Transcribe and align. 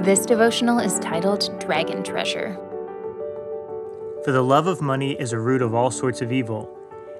This 0.00 0.26
devotional 0.26 0.78
is 0.78 0.98
titled 0.98 1.58
Dragon 1.58 2.02
Treasure. 2.04 2.54
For 4.24 4.30
the 4.30 4.42
love 4.42 4.66
of 4.66 4.82
money 4.82 5.12
is 5.18 5.32
a 5.32 5.38
root 5.38 5.62
of 5.62 5.74
all 5.74 5.90
sorts 5.90 6.20
of 6.20 6.30
evil, 6.30 6.70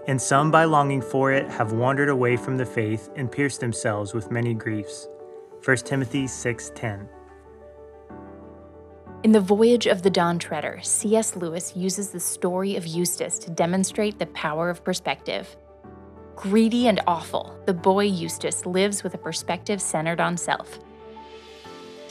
and 0.07 0.21
some 0.21 0.51
by 0.51 0.65
longing 0.65 1.01
for 1.01 1.33
it 1.33 1.49
have 1.51 1.73
wandered 1.73 2.11
away 2.11 2.37
from 2.37 2.59
the 2.59 2.67
faith 2.67 3.09
and 3.17 3.33
pierced 3.33 3.61
themselves 3.61 4.13
with 4.13 4.31
many 4.31 4.53
griefs. 4.53 5.09
1 5.65 5.79
Timothy 5.79 6.27
6:10. 6.27 7.09
In 9.25 9.33
The 9.33 9.41
Voyage 9.41 9.87
of 9.87 10.03
the 10.03 10.11
Dawn 10.11 10.39
Treader, 10.39 10.79
C.S. 10.83 11.35
Lewis 11.35 11.75
uses 11.75 12.11
the 12.11 12.21
story 12.21 12.77
of 12.77 12.87
Eustace 12.87 13.39
to 13.39 13.51
demonstrate 13.51 14.19
the 14.19 14.27
power 14.27 14.69
of 14.69 14.85
perspective. 14.85 15.57
Greedy 16.37 16.87
and 16.87 17.01
awful, 17.07 17.59
the 17.65 17.75
boy 17.75 18.05
Eustace 18.05 18.67
lives 18.67 19.03
with 19.03 19.15
a 19.15 19.19
perspective 19.19 19.81
centered 19.81 20.21
on 20.21 20.37
self. 20.37 20.79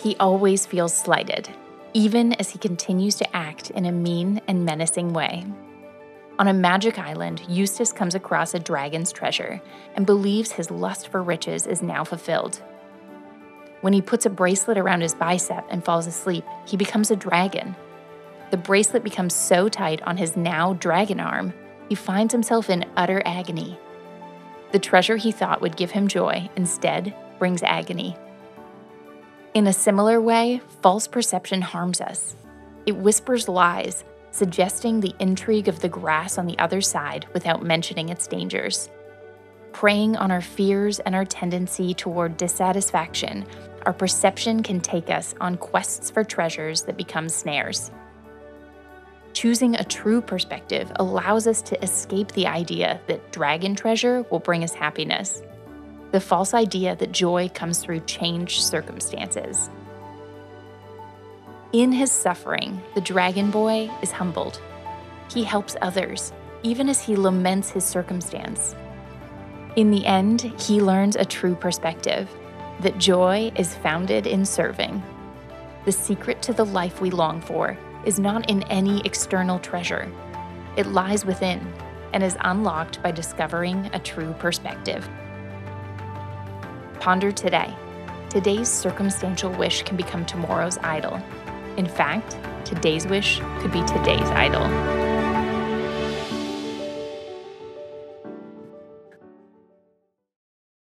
He 0.06 0.16
always 0.18 0.68
feels 0.68 0.96
slighted, 0.96 1.50
even 1.96 2.34
as 2.34 2.52
he 2.52 2.60
continues 2.60 3.16
to 3.16 3.36
act 3.36 3.72
in 3.72 3.88
a 3.88 3.92
mean 3.92 4.40
and 4.48 4.64
menacing 4.64 5.14
way. 5.14 5.44
On 6.38 6.48
a 6.48 6.54
magic 6.54 7.00
island, 7.00 7.42
Eustace 7.50 7.92
comes 7.92 8.14
across 8.14 8.54
a 8.54 8.60
dragon's 8.60 9.12
treasure 9.12 9.60
and 9.96 10.06
believes 10.06 10.52
his 10.52 10.70
lust 10.70 11.08
for 11.08 11.24
riches 11.24 11.66
is 11.66 11.82
now 11.82 12.04
fulfilled. 12.04 12.62
When 13.82 13.94
he 13.94 14.02
puts 14.04 14.28
a 14.28 14.30
bracelet 14.30 14.78
around 14.78 15.02
his 15.02 15.16
bicep 15.16 15.66
and 15.72 15.84
falls 15.84 16.06
asleep, 16.06 16.46
he 16.68 16.78
becomes 16.78 17.10
a 17.10 17.16
dragon. 17.16 17.76
The 18.52 18.58
bracelet 18.58 19.04
becomes 19.04 19.34
so 19.34 19.70
tight 19.70 20.04
on 20.04 20.18
his 20.18 20.38
now 20.38 20.74
dragon 20.74 21.20
arm, 21.20 21.52
he 21.90 21.96
finds 21.96 22.32
himself 22.32 22.70
in 22.70 22.86
utter 22.96 23.24
agony. 23.26 23.80
The 24.72 24.78
treasure 24.78 25.18
he 25.18 25.32
thought 25.32 25.62
would 25.62 25.76
give 25.76 25.90
him 25.90 26.08
joy 26.08 26.48
instead 26.56 27.16
brings 27.40 27.64
agony. 27.64 28.16
In 29.56 29.68
a 29.68 29.74
similar 29.74 30.20
way, 30.20 30.60
false 30.82 31.08
perception 31.08 31.62
harms 31.62 32.02
us. 32.02 32.36
It 32.86 32.98
whispers 32.98 33.48
lies, 33.48 34.04
suggesting 34.32 35.00
the 35.00 35.16
intrigue 35.20 35.70
of 35.70 35.80
the 35.80 35.88
grass 35.88 36.38
on 36.38 36.46
the 36.46 36.60
other 36.60 36.82
side 36.82 37.26
without 37.34 37.64
mentioning 37.64 38.10
its 38.10 38.28
dangers. 38.28 38.90
Preying 39.72 40.18
on 40.18 40.30
our 40.30 40.42
fears 40.42 41.00
and 41.00 41.16
our 41.16 41.24
tendency 41.24 41.94
toward 41.94 42.36
dissatisfaction, 42.36 43.46
our 43.86 43.94
perception 43.94 44.62
can 44.62 44.82
take 44.82 45.10
us 45.10 45.34
on 45.40 45.56
quests 45.56 46.12
for 46.12 46.26
treasures 46.26 46.82
that 46.82 46.98
become 46.98 47.30
snares. 47.30 47.92
Choosing 49.32 49.76
a 49.76 49.86
true 49.86 50.20
perspective 50.20 50.92
allows 50.98 51.48
us 51.48 51.62
to 51.62 51.82
escape 51.82 52.30
the 52.34 52.48
idea 52.48 53.00
that 53.08 53.32
dragon 53.32 53.74
treasure 53.74 54.26
will 54.30 54.40
bring 54.40 54.66
us 54.66 54.74
happiness, 54.74 55.42
the 56.16 56.22
false 56.22 56.54
idea 56.54 56.96
that 56.96 57.12
joy 57.12 57.52
comes 57.54 57.80
through 57.80 58.00
changed 58.00 58.64
circumstances. 58.64 59.70
In 61.74 61.92
his 61.92 62.10
suffering, 62.10 62.82
the 62.94 63.02
dragon 63.02 63.52
boy 63.52 63.92
is 64.02 64.14
humbled. 64.14 64.62
He 65.30 65.44
helps 65.44 65.76
others, 65.82 66.32
even 66.64 66.88
as 66.88 67.02
he 67.02 67.18
laments 67.18 67.70
his 67.70 67.84
circumstance. 67.84 68.78
In 69.76 69.92
the 69.92 70.06
end, 70.06 70.40
he 70.58 70.80
learns 70.80 71.18
a 71.18 71.26
true 71.26 71.54
perspective 71.54 72.30
that 72.80 72.98
joy 72.98 73.52
is 73.58 73.76
founded 73.76 74.26
in 74.26 74.46
serving. 74.46 75.04
The 75.84 75.92
secret 75.92 76.42
to 76.44 76.54
the 76.54 76.66
life 76.66 77.02
we 77.02 77.12
long 77.12 77.42
for 77.42 77.78
is 78.06 78.20
not 78.20 78.50
in 78.50 78.64
any 78.64 79.02
external 79.04 79.60
treasure, 79.60 80.10
it 80.78 80.88
lies 80.88 81.26
within 81.26 81.60
and 82.14 82.24
is 82.24 82.38
unlocked 82.40 83.04
by 83.04 83.12
discovering 83.12 83.90
a 83.92 84.00
true 84.00 84.32
perspective. 84.40 85.10
Ponder 87.06 87.32
today. 87.32 87.72
Today's 88.32 88.68
circumstantial 88.68 89.52
wish 89.52 89.84
can 89.84 89.96
become 89.96 90.26
tomorrow's 90.26 90.80
idol. 90.80 91.22
In 91.78 91.86
fact, 91.86 92.36
today's 92.66 93.06
wish 93.06 93.42
could 93.60 93.72
be 93.72 93.84
today's 93.84 94.28
idol. 94.32 95.05